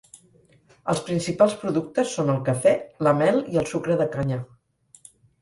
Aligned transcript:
Els 0.93 1.01
principals 1.09 1.53
productes 1.63 2.15
són 2.15 2.33
el 2.37 2.41
cafè, 2.49 2.73
la 3.09 3.15
mel 3.21 3.39
i 3.53 3.61
el 3.65 3.69
sucre 3.75 4.01
de 4.03 4.09
canya. 4.19 4.43